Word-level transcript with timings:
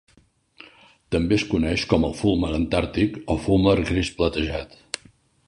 També 1.15 1.37
es 1.37 1.43
coneix 1.51 1.83
com 1.91 2.07
el 2.07 2.15
fulmar 2.23 2.49
antàrtic 2.61 3.21
o 3.35 3.37
fulmar 3.45 3.77
gris 3.93 4.13
platejat. 4.23 4.77